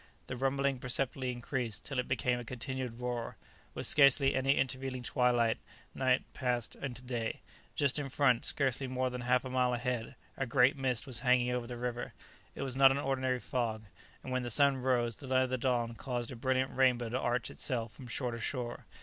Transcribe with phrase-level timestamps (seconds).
[0.25, 3.37] The rumbling perceptibly increased till it became a continued roar.
[3.75, 5.59] With scarcely any intervening twilight
[5.93, 7.41] night passed into day.
[7.75, 11.51] Just in front, scarcely more than half a mile ahead, a great mist was hanging
[11.51, 12.15] over the river;
[12.55, 13.83] it was not an ordinary fog,
[14.23, 17.19] and when the sun rose, the light of the dawn caused a brilliant rainbow to
[17.19, 18.87] arch itself from shore to shore.